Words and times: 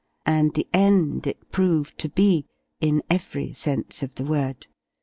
And 0.25 0.55
the 0.55 0.67
end 0.73 1.27
it 1.27 1.51
proved 1.51 1.99
to 1.99 2.09
be, 2.09 2.47
in 2.79 3.03
every 3.07 3.53
sense 3.53 4.01
of 4.01 4.15
the 4.15 4.25
word. 4.25 4.65